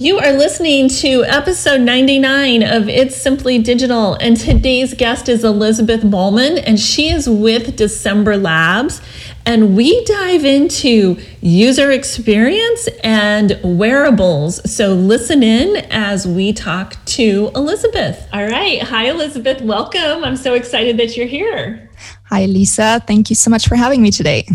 [0.00, 6.02] You are listening to episode 99 of It's Simply Digital, and today's guest is Elizabeth
[6.02, 9.00] Bowman, and she is with December Labs.
[9.46, 14.68] And we dive into user experience and wearables.
[14.68, 18.26] So listen in as we talk to Elizabeth.
[18.32, 18.82] All right.
[18.82, 19.60] Hi, Elizabeth.
[19.60, 20.24] Welcome.
[20.24, 21.88] I'm so excited that you're here.
[22.30, 23.00] Hi, Lisa.
[23.06, 24.48] Thank you so much for having me today.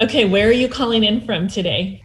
[0.00, 0.24] Okay.
[0.24, 2.02] Where are you calling in from today?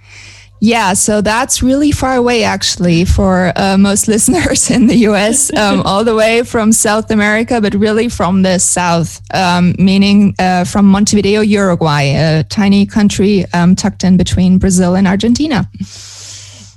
[0.60, 5.82] Yeah, so that's really far away actually for uh, most listeners in the US, um,
[5.82, 10.86] all the way from South America, but really from the south, um, meaning uh, from
[10.86, 15.70] Montevideo, Uruguay, a tiny country um, tucked in between Brazil and Argentina.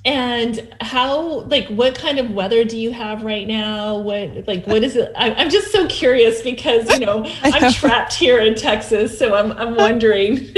[0.02, 3.98] And how, like, what kind of weather do you have right now?
[3.98, 5.12] What, like, what is it?
[5.14, 9.18] I, am just so curious because, you know, I'm trapped here in Texas.
[9.18, 10.54] So I'm, I'm wondering.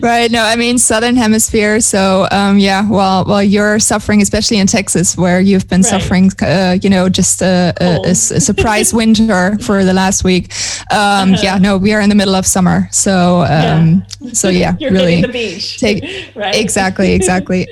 [0.00, 0.30] Right.
[0.30, 1.80] No, I mean, Southern Hemisphere.
[1.80, 5.90] So, um, yeah, well, well, you're suffering, especially in Texas, where you've been right.
[5.90, 10.52] suffering, uh, you know, just a, a, a, a surprise winter for the last week.
[10.90, 11.40] Um, uh-huh.
[11.42, 12.88] Yeah, no, we are in the middle of summer.
[12.90, 14.32] So, um, yeah.
[14.32, 15.20] so yeah, you're really.
[15.20, 15.78] the beach.
[15.78, 16.54] Take, right.
[16.54, 17.12] Exactly.
[17.12, 17.68] Exactly.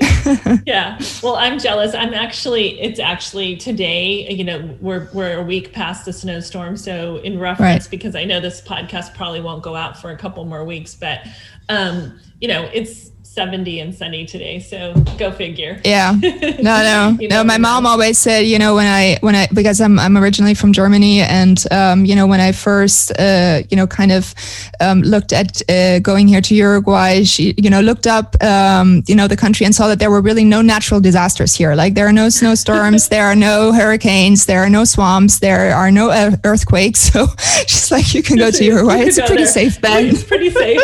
[0.67, 1.01] yeah.
[1.23, 1.95] Well, I'm jealous.
[1.95, 6.77] I'm actually, it's actually today, you know, we're, we're a week past the snowstorm.
[6.77, 7.91] So in reference, right.
[7.91, 11.27] because I know this podcast probably won't go out for a couple more weeks, but,
[11.69, 14.59] um, you know, it's 70 and sunny today.
[14.59, 15.81] So go figure.
[15.85, 16.19] Yeah.
[16.63, 17.45] No, no, you know, no.
[17.45, 20.73] My mom always said, you know, when I, when I, because I'm, I'm originally from
[20.73, 24.33] Germany and, um, you know, when I first, uh, you know, kind of,
[24.81, 29.17] um, looked at, uh, going here to Uruguay, she, you know, looked up, um, you
[29.17, 31.75] know, the country and saw that there were really no natural disasters here.
[31.75, 35.91] Like there are no snowstorms, there are no hurricanes, there are no swamps, there are
[35.91, 36.11] no
[36.45, 37.11] earthquakes.
[37.13, 37.27] So
[37.67, 39.01] she's like, you can go to Uruguay.
[39.01, 39.53] It's a pretty there.
[39.53, 40.05] safe bet.
[40.05, 40.81] It's pretty safe.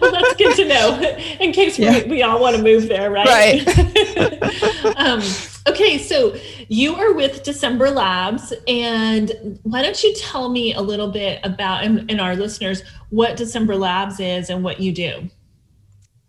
[0.00, 1.00] well, that's good to know
[1.44, 2.02] in case yeah.
[2.02, 3.26] we, we all want to move there, right?
[3.26, 4.96] Right.
[4.96, 5.22] um,
[5.68, 6.36] okay, so
[6.68, 11.84] you are with December Labs, and why don't you tell me a little bit about,
[11.84, 15.28] and, and our listeners, what December Labs is and what you do?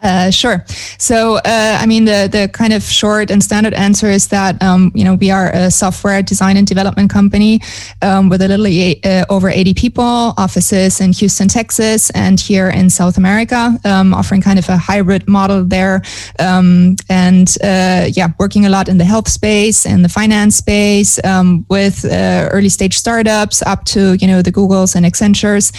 [0.05, 0.63] Uh, sure.
[0.99, 4.91] So, uh, I mean, the the kind of short and standard answer is that um,
[4.93, 7.59] you know we are a software design and development company
[8.03, 8.67] um, with a little
[9.03, 14.41] uh, over 80 people, offices in Houston, Texas, and here in South America, um, offering
[14.43, 16.03] kind of a hybrid model there,
[16.37, 21.17] um, and uh, yeah, working a lot in the health space and the finance space
[21.25, 25.73] um, with uh, early stage startups up to you know the Googles and Accentures,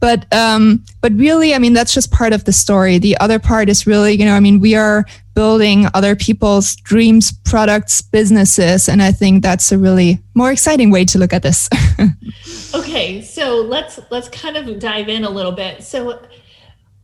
[0.00, 2.98] but um, but really, I mean, that's just part of the story.
[2.98, 7.32] The other part is really, you know, I mean, we are building other people's dreams,
[7.44, 8.88] products, businesses.
[8.88, 11.70] And I think that's a really more exciting way to look at this.
[12.74, 13.22] okay.
[13.22, 15.82] So let's, let's kind of dive in a little bit.
[15.82, 16.20] So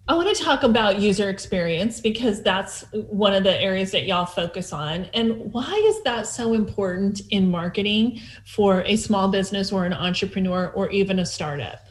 [0.09, 4.26] I want to talk about user experience because that's one of the areas that y'all
[4.26, 5.06] focus on.
[5.15, 10.69] And why is that so important in marketing for a small business or an entrepreneur
[10.76, 11.86] or even a startup?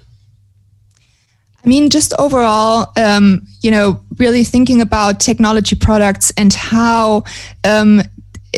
[1.66, 7.24] I mean, just overall, um, you know, really thinking about technology products and how
[7.64, 8.03] um,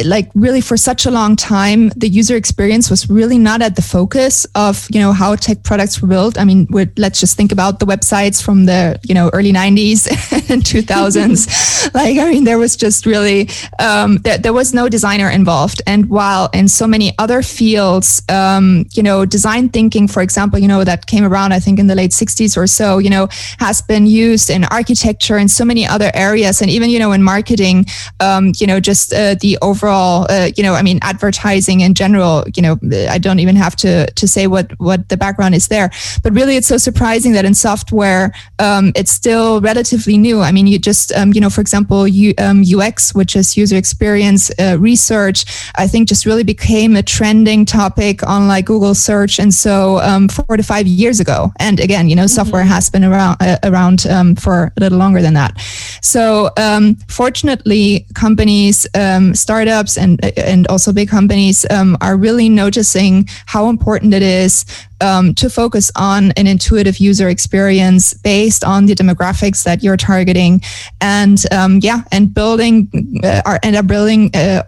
[0.06, 3.82] like really for such a long time the user experience was really not at the
[3.82, 6.38] focus of you know how tech products were built.
[6.40, 10.08] I mean let's just think about the websites from the you know early 90s
[10.50, 13.50] and 2000s like i mean there was just really
[13.80, 15.82] um, there, there was no designer involved.
[15.88, 20.68] And while in so many other fields um, you know design thinking for example you
[20.68, 23.28] know that came around i think in the late 60s or so you know
[23.60, 26.62] has been used in architecture and so many other areas.
[26.62, 27.86] And even you know in marketing
[28.20, 31.94] um, you know just uh, the overall overall, uh, you know, I mean, advertising in
[31.94, 32.78] general, you know,
[33.10, 35.90] I don't even have to to say what what the background is there.
[36.24, 40.42] But really, it's so surprising that in software, um, it's still relatively new.
[40.42, 43.78] I mean, you just, um, you know, for example, U, um, UX, which is user
[43.78, 49.40] experience uh, research, I think just really became a trending topic on like Google search,
[49.40, 51.52] and so um, four to five years ago.
[51.60, 52.44] And again, you know, mm-hmm.
[52.44, 55.54] software has been around uh, around um, for a little longer than that.
[56.02, 58.88] So um, fortunately, companies,
[59.34, 64.66] startups startups and and also big companies um, are really noticing how important it is
[65.02, 70.62] um, to focus on an intuitive user experience based on the demographics that you're targeting,
[71.02, 72.90] and um, yeah, and building
[73.24, 74.32] uh, are, and are building.
[74.34, 74.64] Uh,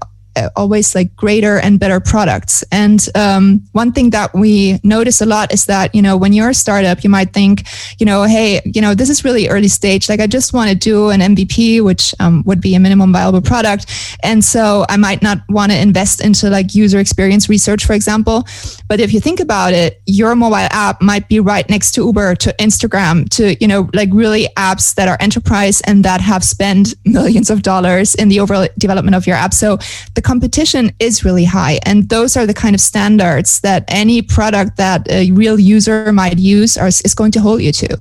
[0.56, 2.64] always like greater and better products.
[2.72, 6.50] And um, one thing that we notice a lot is that you know when you're
[6.50, 7.64] a startup, you might think,
[8.00, 10.10] you know, hey, you know, this is really early stage.
[10.10, 13.42] Like I just want to do an MVP, which um, would be a minimum viable
[13.42, 13.86] product,
[14.24, 18.46] and so I might not want to invest into like user experience research, for example.
[18.88, 22.36] But if you think about it, your mobile app might be right next to Uber,
[22.36, 26.96] to Instagram, to you know, like really apps that are enterprise and that have spent
[27.06, 29.54] millions of dollars in the overall development of your app.
[29.54, 29.78] So
[30.16, 31.80] the competition is really high.
[31.90, 36.38] And those are the kind of standards that any product that a real user might
[36.38, 38.00] use are, is going to hold you to.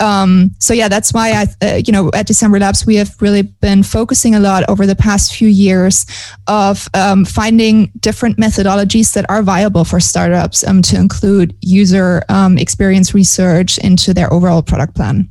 [0.00, 3.42] Um, so yeah, that's why I, uh, you know, at December Labs, we have really
[3.42, 6.06] been focusing a lot over the past few years
[6.46, 12.56] of um, finding different methodologies that are viable for startups um, to include user um,
[12.56, 15.28] experience research into their overall product plan.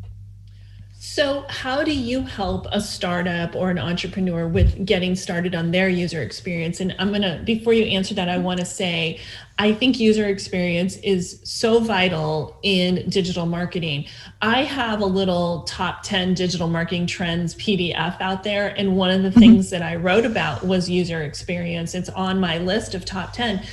[1.15, 5.87] So, how do you help a startup or an entrepreneur with getting started on their
[5.87, 6.81] user experience?
[6.81, 9.21] And I'm going to, before you answer that, I want to say
[9.57, 14.07] I think user experience is so vital in digital marketing.
[14.41, 18.77] I have a little top 10 digital marketing trends PDF out there.
[18.77, 19.39] And one of the mm-hmm.
[19.39, 21.95] things that I wrote about was user experience.
[21.95, 23.65] It's on my list of top 10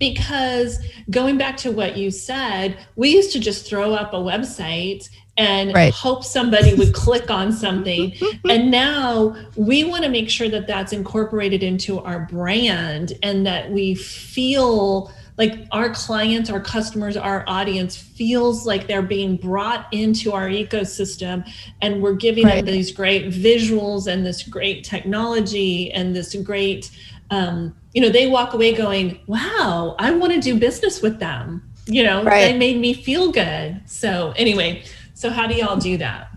[0.00, 5.08] because going back to what you said, we used to just throw up a website
[5.36, 5.92] and right.
[5.92, 8.12] hope somebody would click on something.
[8.48, 13.70] and now we want to make sure that that's incorporated into our brand and that
[13.70, 20.32] we feel like our clients, our customers, our audience feels like they're being brought into
[20.32, 21.50] our ecosystem
[21.80, 22.56] and we're giving right.
[22.56, 26.90] them these great visuals and this great technology and this great
[27.30, 31.66] um, you know, they walk away going, wow, I want to do business with them.
[31.86, 32.52] You know, right.
[32.52, 33.80] they made me feel good.
[33.86, 34.84] So anyway,
[35.20, 36.29] so how do y'all do that?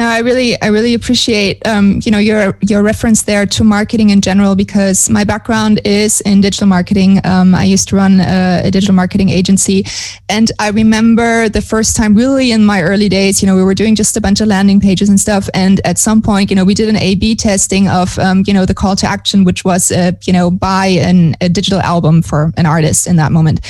[0.00, 4.08] No, I really, I really appreciate, um, you know, your your reference there to marketing
[4.08, 7.20] in general because my background is in digital marketing.
[7.26, 9.84] Um, I used to run a, a, digital marketing agency,
[10.30, 13.74] and I remember the first time, really in my early days, you know, we were
[13.74, 16.64] doing just a bunch of landing pages and stuff, and at some point, you know,
[16.64, 19.92] we did an A/B testing of, um, you know, the call to action, which was,
[19.92, 23.60] uh, you know, buy an, a digital album for an artist in that moment,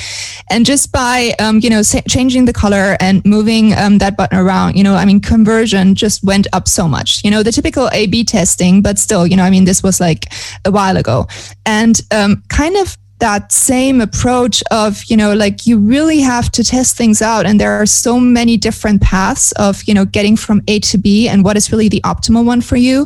[0.49, 4.77] and just by, um, you know, changing the color and moving um, that button around,
[4.77, 7.23] you know, I mean, conversion just went up so much.
[7.23, 9.99] You know, the typical A B testing, but still, you know, I mean, this was
[9.99, 10.31] like
[10.65, 11.27] a while ago.
[11.65, 16.63] And um, kind of that same approach of you know like you really have to
[16.63, 17.45] test things out.
[17.45, 21.29] And there are so many different paths of you know getting from a to b
[21.29, 23.05] and what is really the optimal one for you.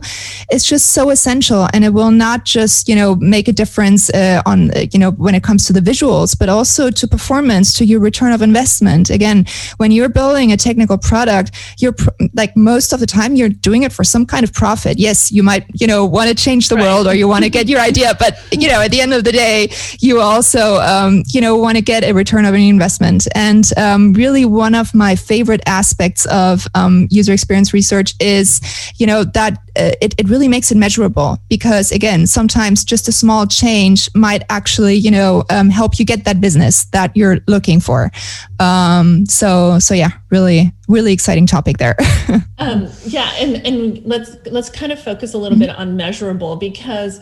[0.50, 4.42] It's just so essential and it will not just you know make a difference uh,
[4.46, 7.86] on uh, you know when it comes to the visuals but also to performance to
[7.86, 9.10] your return of investment.
[9.10, 9.46] Again
[9.78, 13.84] when you're building a technical product you're pr- like most of the time you're doing
[13.84, 14.98] it for some kind of profit.
[14.98, 16.86] Yes you might you know want to change the right.
[16.86, 19.26] world or you want to get your idea but you know at the end of
[19.26, 19.68] the day
[20.06, 23.28] you also, um, you know, want to get a return of an investment.
[23.34, 28.62] And um, really, one of my favorite aspects of um, user experience research is,
[28.98, 33.12] you know, that uh, it, it really makes it measurable because, again, sometimes just a
[33.12, 37.80] small change might actually, you know, um, help you get that business that you're looking
[37.80, 38.12] for.
[38.60, 41.96] Um, so, so yeah, really, really exciting topic there.
[42.60, 45.68] um, yeah, and and let's let's kind of focus a little mm-hmm.
[45.68, 47.20] bit on measurable because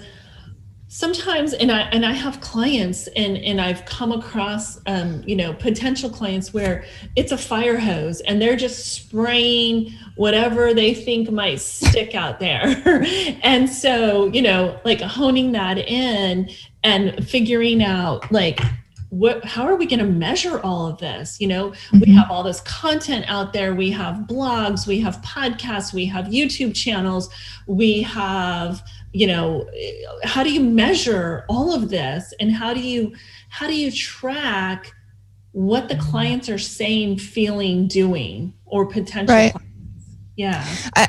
[0.93, 5.51] sometimes and i and i have clients and and i've come across um, you know
[5.51, 6.85] potential clients where
[7.15, 12.81] it's a fire hose and they're just spraying whatever they think might stick out there.
[13.43, 16.49] And so you know like honing that in
[16.83, 18.59] and figuring out like
[19.09, 21.41] what how are we going to measure all of this?
[21.41, 21.99] You know mm-hmm.
[21.99, 23.73] we have all this content out there.
[23.73, 27.29] We have blogs we have podcasts we have youtube channels.
[27.67, 29.69] We have you know
[30.23, 32.33] how do you measure all of this?
[32.39, 33.13] And how do you
[33.49, 34.91] how do you track
[35.51, 39.53] what the clients are saying feeling doing or potential right.
[40.35, 40.65] yeah.
[40.95, 41.07] I,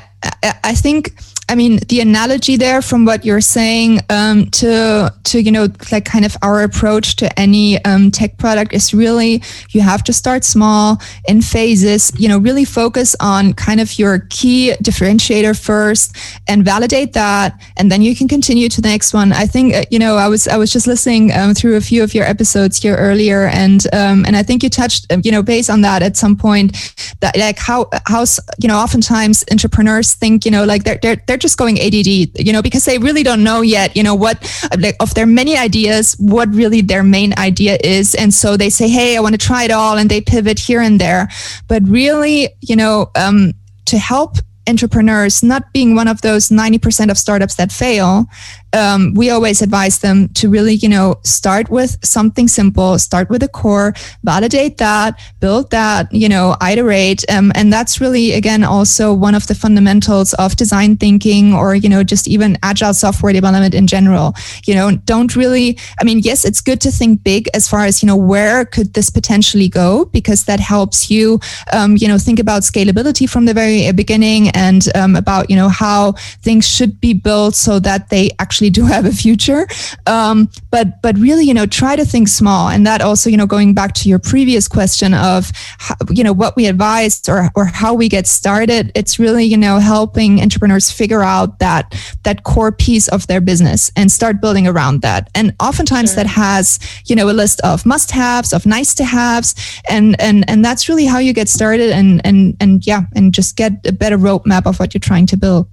[0.63, 1.15] I think
[1.47, 6.05] I mean, the analogy there from what you're saying um, to to you know like
[6.05, 10.43] kind of our approach to any um, tech product is really you have to start
[10.43, 12.11] small in phases.
[12.17, 16.15] You know, really focus on kind of your key differentiator first
[16.47, 19.31] and validate that, and then you can continue to the next one.
[19.31, 22.01] I think uh, you know I was I was just listening um, through a few
[22.01, 25.43] of your episodes here earlier, and um, and I think you touched um, you know
[25.43, 26.75] based on that at some point
[27.19, 28.25] that like how how
[28.59, 32.07] you know oftentimes entrepreneurs think you know like they're they're, they're they're just going ADD,
[32.07, 34.39] you know, because they really don't know yet, you know, what
[34.79, 38.15] like of their many ideas, what really their main idea is.
[38.15, 40.79] And so they say, hey, I want to try it all, and they pivot here
[40.79, 41.27] and there.
[41.67, 43.53] But really, you know, um,
[43.87, 48.27] to help entrepreneurs not being one of those 90% of startups that fail
[48.75, 53.41] um, we always advise them to really, you know, start with something simple, start with
[53.41, 53.93] a core,
[54.23, 57.23] validate that, build that, you know, iterate.
[57.31, 61.87] Um, and that's really, again, also one of the fundamentals of design thinking or, you
[61.87, 64.35] know, just even agile software development in general.
[64.65, 68.03] You know, don't really, I mean, yes, it's good to think big as far as,
[68.03, 70.05] you know, where could this potentially go?
[70.05, 71.39] Because that helps you,
[71.71, 75.69] um, you know, think about scalability from the very beginning and um, about, you know,
[75.69, 79.67] how things should be built so that they actually do have a future.
[80.07, 82.69] Um, but, but really, you know, try to think small.
[82.69, 86.33] And that also, you know, going back to your previous question of, how, you know,
[86.33, 90.89] what we advise or, or how we get started, it's really, you know, helping entrepreneurs
[90.89, 91.93] figure out that,
[92.23, 95.29] that core piece of their business and start building around that.
[95.35, 96.23] And oftentimes sure.
[96.23, 99.55] that has, you know, a list of must haves, of nice to haves.
[99.89, 103.57] And, and, and that's really how you get started and, and, and yeah, and just
[103.57, 105.67] get a better roadmap of what you're trying to build.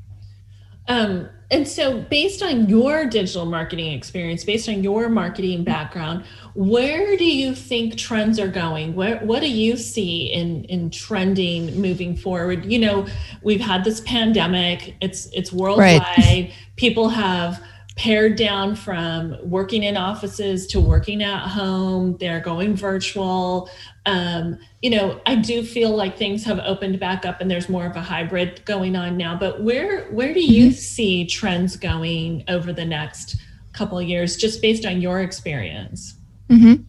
[0.89, 6.25] Um, and so, based on your digital marketing experience, based on your marketing background,
[6.55, 8.95] where do you think trends are going?
[8.95, 12.65] Where, what do you see in in trending moving forward?
[12.65, 13.07] You know,
[13.43, 16.01] we've had this pandemic; it's it's worldwide.
[16.01, 16.53] Right.
[16.77, 17.63] People have
[17.97, 22.17] pared down from working in offices to working at home.
[22.19, 23.69] They're going virtual.
[24.07, 27.87] Um, you know, I do feel like things have opened back up and there's more
[27.87, 29.37] of a hybrid going on now.
[29.37, 30.75] But where where do you mm-hmm.
[30.75, 33.37] see trends going over the next
[33.73, 36.17] couple of years, just based on your experience?
[36.49, 36.83] Mm-hmm.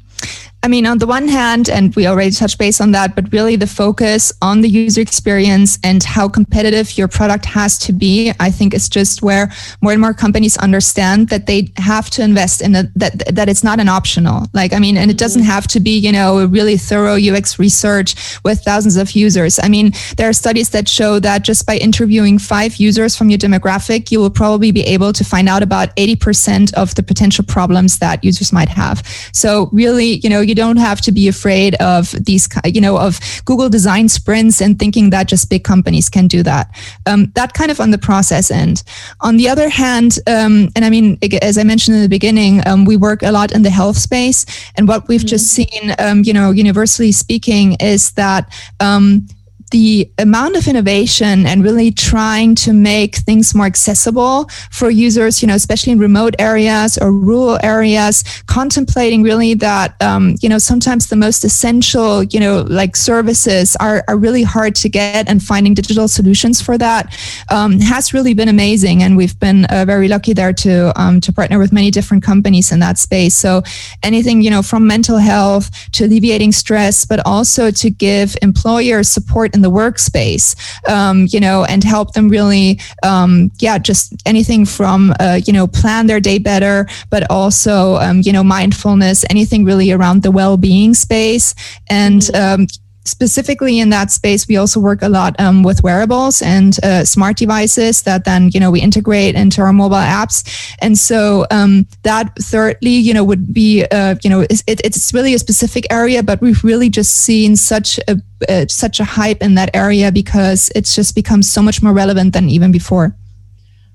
[0.64, 3.58] I mean, on the one hand, and we already touched base on that, but really
[3.58, 8.50] the focus on the user experience and how competitive your product has to be, I
[8.50, 9.52] think is just where
[9.82, 13.62] more and more companies understand that they have to invest in a, that that it's
[13.62, 14.48] not an optional.
[14.54, 15.52] Like, I mean, and it doesn't mm-hmm.
[15.52, 19.60] have to be, you know, a really thorough UX research with thousands of users.
[19.62, 23.40] I mean, there are studies that show that just by interviewing five users from your
[23.40, 28.00] demographic, you will probably be able to find out about 80% of the potential problems
[28.00, 29.06] that users might have.
[29.34, 32.96] So really, you know, you you don't have to be afraid of these, you know,
[33.00, 36.70] of Google design sprints and thinking that just big companies can do that.
[37.08, 38.84] Um, that kind of on the process end.
[39.22, 42.86] On the other hand, um, and I mean, as I mentioned in the beginning, um,
[42.86, 44.46] we work a lot in the health space,
[44.76, 45.36] and what we've mm-hmm.
[45.36, 49.26] just seen, um, you know, universally speaking, is that um,
[49.74, 55.48] the amount of innovation and really trying to make things more accessible for users, you
[55.48, 61.08] know, especially in remote areas or rural areas, contemplating really that, um, you know, sometimes
[61.08, 65.74] the most essential, you know, like services are, are really hard to get and finding
[65.74, 67.12] digital solutions for that
[67.50, 69.02] um, has really been amazing.
[69.02, 72.72] And we've been uh, very lucky there to, um, to partner with many different companies
[72.72, 73.34] in that space.
[73.34, 73.64] So
[74.04, 79.56] anything, you know, from mental health to alleviating stress, but also to give employers support
[79.56, 80.56] in the workspace,
[80.90, 85.66] um, you know, and help them really, um, yeah, just anything from, uh, you know,
[85.68, 90.58] plan their day better, but also, um, you know, mindfulness, anything really around the well
[90.58, 91.56] being space.
[91.90, 92.62] And, mm-hmm.
[92.62, 92.68] um,
[93.06, 97.38] specifically in that space, we also work a lot um, with wearables and uh, smart
[97.38, 100.44] devices that then you know we integrate into our mobile apps.
[100.80, 105.34] And so um, that thirdly, you know, would be uh, you know it, it's really
[105.34, 109.56] a specific area, but we've really just seen such a uh, such a hype in
[109.56, 113.16] that area because it's just become so much more relevant than even before.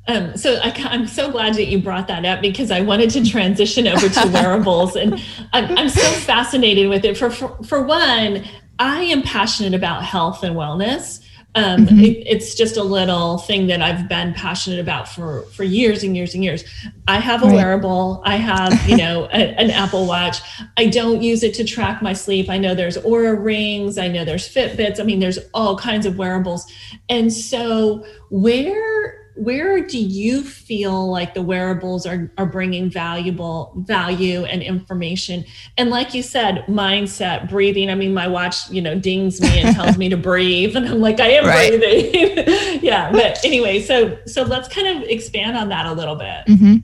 [0.09, 3.25] Um, so I, am so glad that you brought that up because I wanted to
[3.29, 5.23] transition over to wearables, and
[5.53, 7.19] I'm, I'm so fascinated with it.
[7.19, 8.43] For, for for one,
[8.79, 11.21] I am passionate about health and wellness.
[11.55, 12.01] Um, mm-hmm.
[12.01, 16.15] it, it's just a little thing that I've been passionate about for for years and
[16.17, 16.63] years and years.
[17.09, 17.55] I have a right.
[17.55, 18.23] wearable.
[18.25, 20.39] I have you know a, an Apple Watch.
[20.77, 22.51] I don't use it to track my sleep.
[22.51, 23.99] I know there's Oura rings.
[23.99, 25.01] I know there's Fitbits.
[25.01, 26.71] I mean, there's all kinds of wearables.
[27.09, 34.45] And so where where do you feel like the wearables are, are bringing valuable value
[34.45, 35.45] and information
[35.77, 39.77] and like you said mindset breathing i mean my watch you know dings me and
[39.77, 41.79] tells me to breathe and i'm like i am right.
[41.79, 46.45] breathing yeah but anyway so so let's kind of expand on that a little bit
[46.47, 46.77] mm-hmm.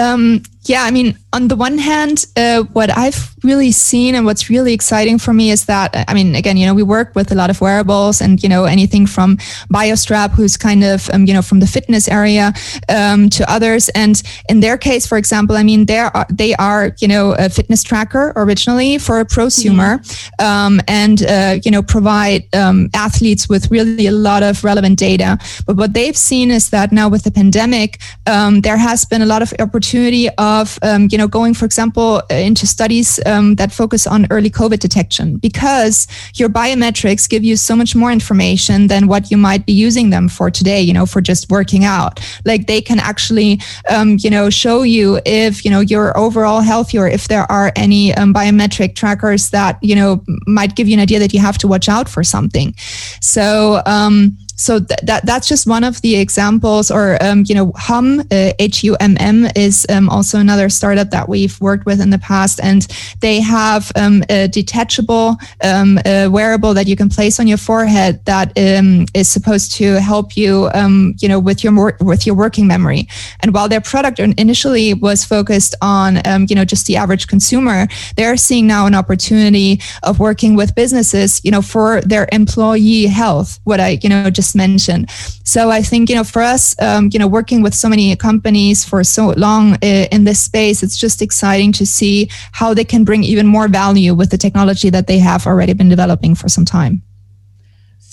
[0.00, 4.48] um, yeah i mean on the one hand, uh, what I've really seen and what's
[4.48, 7.34] really exciting for me is that, I mean, again, you know, we work with a
[7.34, 9.36] lot of wearables and, you know, anything from
[9.68, 12.52] BioStrap, who's kind of, um, you know, from the fitness area
[12.88, 13.88] um, to others.
[13.90, 17.48] And in their case, for example, I mean, they are, they are, you know, a
[17.48, 20.46] fitness tracker originally for a prosumer mm-hmm.
[20.46, 25.36] um, and, uh, you know, provide um, athletes with really a lot of relevant data.
[25.66, 29.26] But what they've seen is that now with the pandemic, um, there has been a
[29.26, 33.56] lot of opportunity of of, um, you know, going, for example, uh, into studies um,
[33.56, 38.86] that focus on early COVID detection because your biometrics give you so much more information
[38.86, 42.20] than what you might be using them for today, you know, for just working out.
[42.44, 46.98] Like they can actually, um, you know, show you if, you know, you're overall healthy
[46.98, 51.00] or if there are any um, biometric trackers that, you know, might give you an
[51.00, 52.74] idea that you have to watch out for something.
[53.20, 57.72] So, um, so th- that that's just one of the examples or um, you know
[57.76, 62.60] Humm uh, h-u-m-m is um, also another startup that we've worked with in the past.
[62.62, 62.86] And
[63.20, 68.24] they have um, a detachable um, a wearable that you can place on your forehead
[68.26, 72.66] that um, is supposed to help you um, you know with your with your working
[72.66, 73.08] memory.
[73.40, 78.36] And while their product initially was focused on you know just the average consumer they're
[78.36, 83.58] seeing now an opportunity of working with businesses you know for their employee health.
[83.64, 85.10] What i you know just just mentioned.
[85.44, 88.84] So I think you know for us, um, you know, working with so many companies
[88.84, 93.04] for so long uh, in this space, it's just exciting to see how they can
[93.04, 96.64] bring even more value with the technology that they have already been developing for some
[96.64, 97.02] time.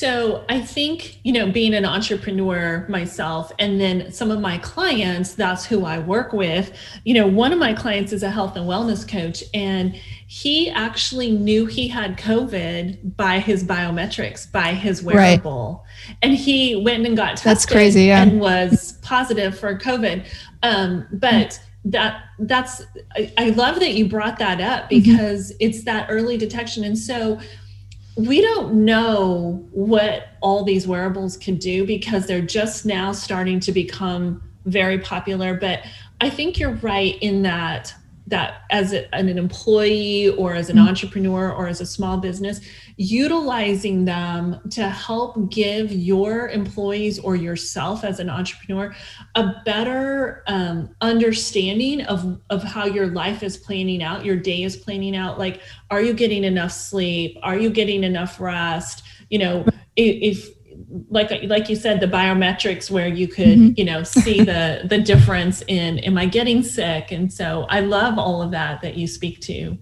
[0.02, 5.36] So I think, you know, being an entrepreneur myself and then some of my clients,
[5.36, 6.76] that's who I work with.
[7.04, 9.94] You know, one of my clients is a health and wellness coach and
[10.26, 15.86] he actually knew he had COVID by his biometrics, by his wearable.
[16.08, 16.18] Right.
[16.24, 18.24] And he went and got tested that's crazy, yeah.
[18.24, 20.26] and was positive for COVID.
[20.64, 22.84] Um, but that that's
[23.16, 25.02] I, I, love that you brought that up mm-hmm.
[25.02, 25.58] because mm-hmm.
[25.62, 26.84] it's that early detection.
[26.84, 27.40] And so
[28.28, 33.72] we don't know what all these wearables can do because they're just now starting to
[33.72, 35.54] become very popular.
[35.56, 35.84] But
[36.22, 37.94] i think you're right in that
[38.32, 40.88] that as a, an employee or as an mm-hmm.
[40.88, 42.62] entrepreneur or as a small business
[42.98, 48.94] utilizing them to help give your employees or yourself as an entrepreneur
[49.36, 54.76] a better um, understanding of, of how your life is planning out your day is
[54.76, 55.38] planning out.
[55.38, 55.62] Like
[55.92, 57.38] are you getting enough sleep?
[57.44, 59.04] Are you getting enough rest?
[59.30, 60.61] You know if, if
[61.10, 63.74] like like you said the biometrics where you could mm-hmm.
[63.76, 68.18] you know see the the difference in am i getting sick and so i love
[68.18, 69.78] all of that that you speak to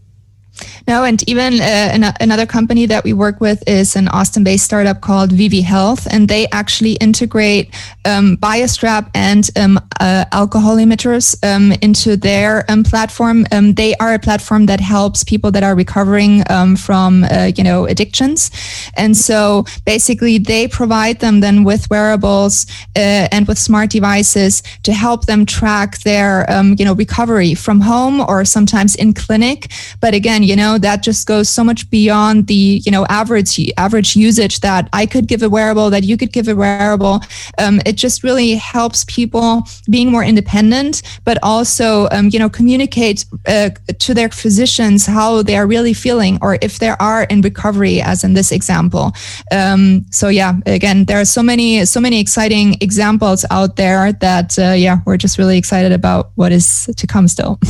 [0.88, 5.02] no, and even uh, an- another company that we work with is an Austin-based startup
[5.02, 7.74] called VV Health, and they actually integrate
[8.06, 13.46] um, BioStrap and um, uh, alcohol emitters um, into their um, platform.
[13.52, 17.64] Um, they are a platform that helps people that are recovering um, from, uh, you
[17.64, 18.52] know, addictions,
[18.96, 24.92] and so basically they provide them then with wearables uh, and with smart devices to
[24.92, 26.46] help them track their,
[26.78, 29.72] you know, recovery from home or sometimes in clinic.
[30.02, 34.16] But again, you know that just goes so much beyond the you know average average
[34.16, 37.22] usage that i could give a wearable that you could give a wearable.
[37.58, 43.26] Um, it just really helps people being more independent but also um, you know communicate
[43.48, 43.70] uh,
[44.06, 48.24] to their physicians how they are really feeling or if they are in recovery as
[48.24, 49.14] in this example.
[49.52, 54.58] Um, so yeah again there are so many so many exciting examples out there that
[54.58, 57.60] uh, yeah we're just really excited about what is to come still.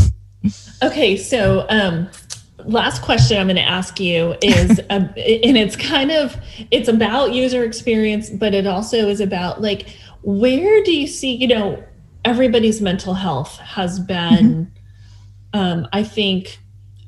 [0.81, 2.07] Okay so um,
[2.69, 6.37] last question i'm going to ask you is uh, and it's kind of
[6.71, 9.87] it's about user experience but it also is about like
[10.21, 11.83] where do you see you know
[12.25, 14.67] everybody's mental health has been
[15.53, 15.59] mm-hmm.
[15.59, 16.59] um, i think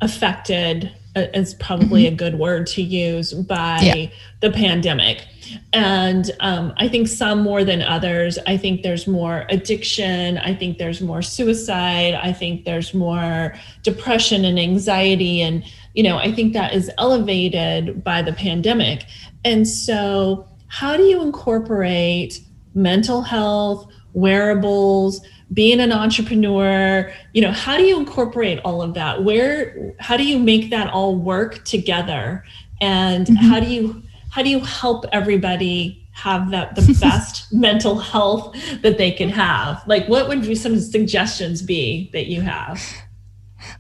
[0.02, 2.14] affected is probably mm-hmm.
[2.14, 4.10] a good word to use by yeah.
[4.40, 5.26] the pandemic
[5.74, 8.38] and um, I think some more than others.
[8.46, 10.38] I think there's more addiction.
[10.38, 12.14] I think there's more suicide.
[12.16, 15.42] I think there's more depression and anxiety.
[15.42, 19.06] And, you know, I think that is elevated by the pandemic.
[19.44, 22.40] And so, how do you incorporate
[22.74, 25.22] mental health, wearables,
[25.54, 29.24] being an entrepreneur you know how do you incorporate all of that?
[29.24, 32.44] Where how do you make that all work together?
[32.80, 33.36] And mm-hmm.
[33.36, 38.98] how do you how do you help everybody have that the best mental health that
[38.98, 39.86] they can have?
[39.88, 42.82] Like what would be some suggestions be that you have?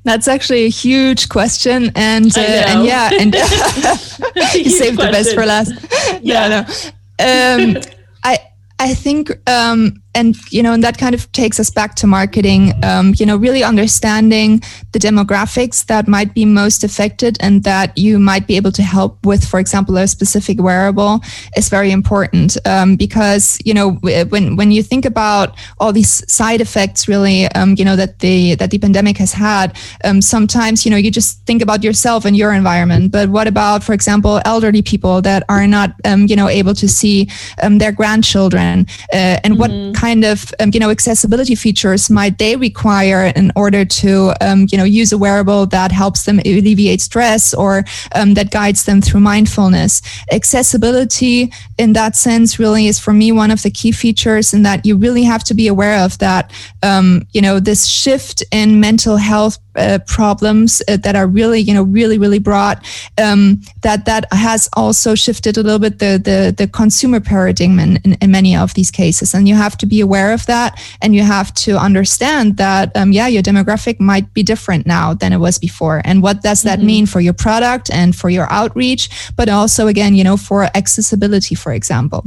[0.03, 3.33] That's actually a huge question and uh, and yeah and
[4.53, 4.97] you saved question.
[4.97, 5.73] the best for last.
[6.21, 6.47] Yeah.
[6.47, 7.75] no, no.
[7.75, 7.77] Um,
[8.23, 8.39] i
[8.79, 12.73] i think um and you know and that kind of takes us back to marketing
[12.83, 18.19] um, you know really understanding the demographics that might be most affected and that you
[18.19, 21.21] might be able to help with for example a specific wearable
[21.55, 23.91] is very important um, because you know
[24.29, 28.55] when when you think about all these side effects really um, you know that the
[28.55, 32.35] that the pandemic has had um, sometimes you know you just think about yourself and
[32.35, 36.49] your environment but what about for example elderly people that are not um, you know
[36.49, 37.29] able to see
[37.63, 39.89] um, their grandchildren uh, and mm-hmm.
[39.89, 44.59] what kind of um, you know accessibility features might they require in order to um,
[44.71, 47.83] you know use a wearable that helps them alleviate stress or
[48.17, 50.01] um, that guides them through mindfulness.
[50.31, 54.85] Accessibility in that sense really is for me one of the key features in that
[54.87, 59.17] you really have to be aware of that um, you know this shift in mental
[59.17, 62.77] health uh, problems uh, that are really you know really really broad
[63.23, 67.97] um, that that has also shifted a little bit the the, the consumer paradigm in,
[68.03, 69.33] in, in, many of these cases.
[69.33, 73.11] And you have to be aware of that and you have to understand that um,
[73.11, 76.79] yeah your demographic might be different now than it was before and what does that
[76.79, 76.87] mm-hmm.
[76.87, 79.03] mean for your product and for your outreach
[79.35, 82.23] but also again you know for accessibility for example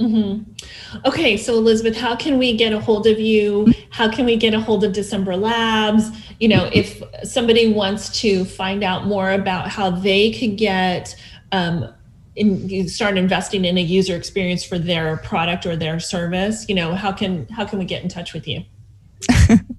[0.00, 0.50] Mm-hmm.
[1.04, 3.72] Okay, so Elizabeth, how can we get a hold of you?
[3.90, 6.08] How can we get a hold of December Labs?
[6.40, 11.14] You know, if somebody wants to find out more about how they could get
[11.52, 11.92] um,
[12.34, 16.94] in, start investing in a user experience for their product or their service, you know,
[16.94, 18.64] how can how can we get in touch with you?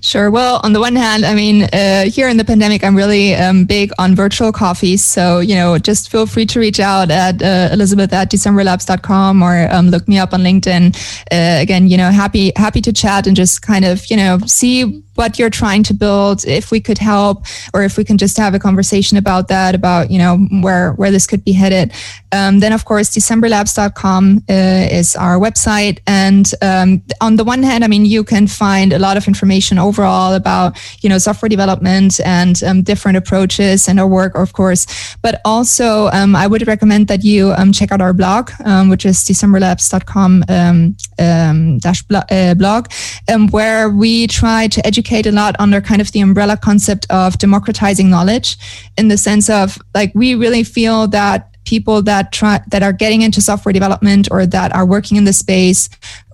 [0.00, 0.30] Sure.
[0.30, 3.64] Well, on the one hand, I mean, uh, here in the pandemic, I'm really um,
[3.64, 5.04] big on virtual coffees.
[5.04, 9.68] So, you know, just feel free to reach out at uh, elizabeth at decemberlabs.com or
[9.70, 10.96] um, look me up on LinkedIn.
[11.30, 15.02] Uh, again, you know, happy, happy to chat and just kind of, you know, see
[15.14, 18.54] what you're trying to build, if we could help, or if we can just have
[18.54, 21.92] a conversation about that, about, you know, where, where this could be headed.
[22.32, 25.98] Um, then, of course, decemberlabs.com uh, is our website.
[26.06, 29.78] And um, on the one hand, I mean, you can find a lot of information
[29.80, 34.86] overall about, you know, software development and um, different approaches and our work, of course.
[35.22, 39.06] But also, um, I would recommend that you um, check out our blog, um, which
[39.06, 40.44] is decemberlabs.com
[41.78, 42.86] dash uh, blog,
[43.50, 48.10] where we try to educate a lot under kind of the umbrella concept of democratizing
[48.10, 48.56] knowledge
[48.96, 53.22] in the sense of like, we really feel that people that try that are getting
[53.22, 55.88] into software development or that are working in the space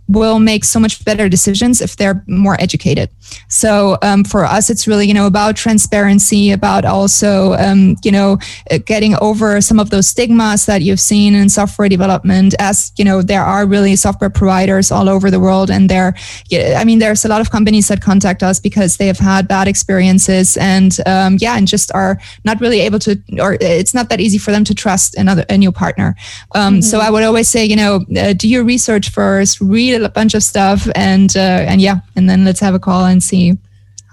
[0.09, 3.11] will make so much better decisions if they're more educated.
[3.49, 8.39] So um, for us, it's really you know about transparency, about also um, you know
[8.85, 12.55] getting over some of those stigmas that you've seen in software development.
[12.59, 16.15] As you know, there are really software providers all over the world, and there,
[16.53, 19.69] I mean, there's a lot of companies that contact us because they have had bad
[19.69, 24.21] experiences, and um, yeah, and just are not really able to, or it's not that
[24.21, 26.15] easy for them to trust another a new partner.
[26.55, 26.81] Um, mm-hmm.
[26.83, 30.35] So I would always say, you know, uh, do your research first, read a bunch
[30.35, 33.57] of stuff and uh, and yeah and then let's have a call and see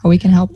[0.02, 0.52] how we can help.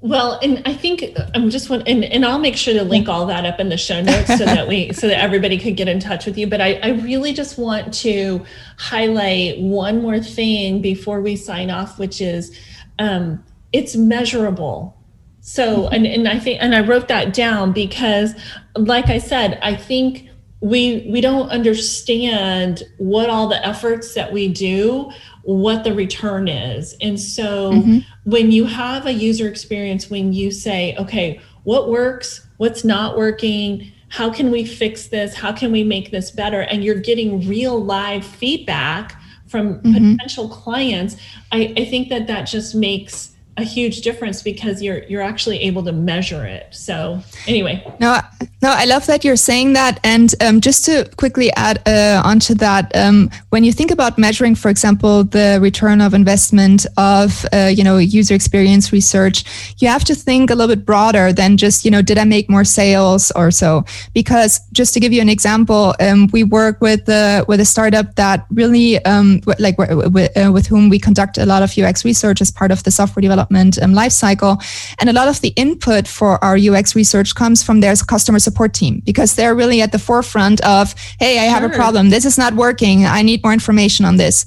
[0.00, 1.02] Well and i think
[1.34, 3.78] i'm just one, and, and i'll make sure to link all that up in the
[3.78, 6.46] show notes so that we so that everybody could get in touch with you.
[6.46, 8.44] But I, I really just want to
[8.76, 12.54] highlight one more thing before we sign off which is
[12.98, 14.96] um, it's measurable.
[15.40, 18.34] So and, and i think and i wrote that down because
[18.76, 20.28] like i said i think
[20.64, 25.10] we we don't understand what all the efforts that we do
[25.42, 27.98] what the return is and so mm-hmm.
[28.24, 33.92] when you have a user experience when you say okay what works what's not working
[34.08, 37.78] how can we fix this how can we make this better and you're getting real
[37.84, 40.12] live feedback from mm-hmm.
[40.12, 41.18] potential clients
[41.52, 45.84] I, I think that that just makes a huge difference because you're you're actually able
[45.84, 46.66] to measure it.
[46.72, 47.84] So anyway.
[48.00, 48.18] No
[48.62, 50.00] no i love that you're saying that.
[50.02, 54.54] And um, just to quickly add uh, onto that um, when you think about measuring
[54.54, 59.44] for example the return of investment of uh, you know user experience research
[59.78, 62.50] you have to think a little bit broader than just you know did i make
[62.50, 63.84] more sales or so?
[64.14, 68.16] Because just to give you an example um, we work with uh, with a startup
[68.16, 72.50] that really um, like uh, with whom we conduct a lot of ux research as
[72.50, 74.62] part of the software development development um, lifecycle.
[74.98, 78.74] And a lot of the input for our UX research comes from their customer support
[78.74, 82.10] team because they're really at the forefront of, hey, I have a problem.
[82.10, 83.04] This is not working.
[83.04, 84.46] I need more information on this.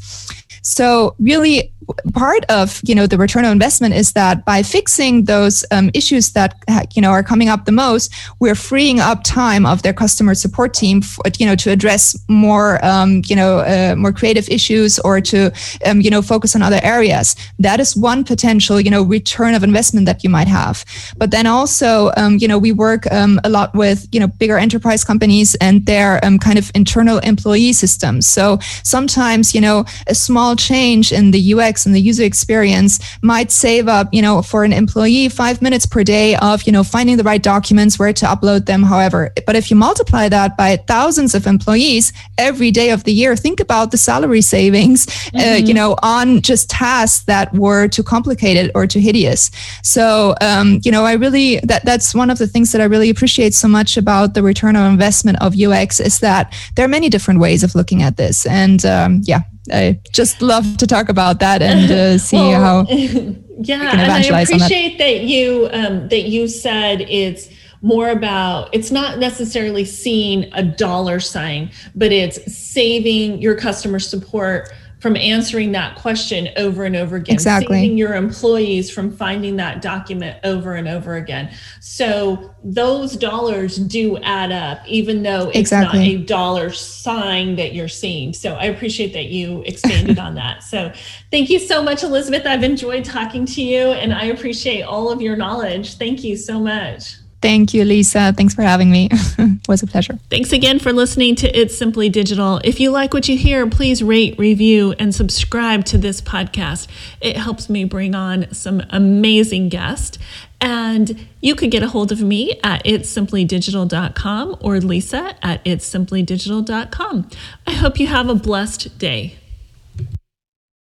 [0.62, 1.72] So really
[2.14, 6.32] part of you know the return on investment is that by fixing those um, issues
[6.32, 6.56] that
[6.96, 10.74] you know are coming up the most, we're freeing up time of their customer support
[10.74, 15.22] team, for, you know, to address more um, you know uh, more creative issues or
[15.22, 15.52] to
[15.86, 17.36] um, you know focus on other areas.
[17.60, 20.84] That is one potential you know return of investment that you might have.
[21.18, 24.58] But then also um, you know we work um, a lot with you know bigger
[24.58, 28.28] enterprise companies and their um, kind of internal employee systems.
[28.28, 33.52] So sometimes you know a small change in the UX and the user experience might
[33.52, 37.18] save up, you know, for an employee five minutes per day of, you know, finding
[37.18, 39.32] the right documents, where to upload them, however.
[39.46, 43.60] But if you multiply that by thousands of employees every day of the year, think
[43.60, 45.38] about the salary savings, mm-hmm.
[45.38, 49.52] uh, you know, on just tasks that were too complicated or too hideous.
[49.84, 53.10] So, um, you know, I really, that that's one of the things that I really
[53.10, 57.10] appreciate so much about the return on investment of UX is that there are many
[57.10, 58.46] different ways of looking at this.
[58.46, 62.92] And um, yeah, I just love to talk about that and uh, see well, how.
[62.92, 65.06] yeah, and I appreciate that.
[65.06, 65.24] that.
[65.24, 67.50] you um, that you said it's
[67.82, 74.70] more about it's not necessarily seeing a dollar sign, but it's saving your customer support
[75.00, 77.76] from answering that question over and over again, exactly.
[77.76, 81.54] saving your employees from finding that document over and over again.
[81.80, 86.00] So those dollars do add up, even though it's exactly.
[86.00, 88.34] not a dollar sign that you're seeing.
[88.34, 90.64] So I appreciate that you expanded on that.
[90.64, 90.92] So
[91.32, 92.46] thank you so much, Elizabeth.
[92.48, 95.96] I've enjoyed talking to you and I appreciate all of your knowledge.
[95.96, 97.18] Thank you so much.
[97.42, 98.34] Thank you, Lisa.
[98.36, 99.10] Thanks for having me.
[99.12, 100.18] it was a pleasure.
[100.30, 102.60] Thanks again for listening to It's Simply Digital.
[102.64, 106.88] If you like what you hear, please rate, review, and subscribe to this podcast.
[107.22, 110.18] It helps me bring on some amazing guests.
[110.60, 117.30] And you could get a hold of me at itssimplydigital.com or Lisa at itssimplydigital.com.
[117.68, 119.38] I hope you have a blessed day.